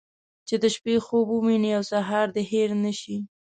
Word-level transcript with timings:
چې 0.47 0.55
د 0.63 0.65
شپې 0.75 0.95
خوب 1.05 1.27
ووينې 1.31 1.71
او 1.77 1.83
سهار 1.91 2.27
دې 2.35 2.43
هېر 2.51 2.69
نه 2.83 2.91
شي. 2.99 3.17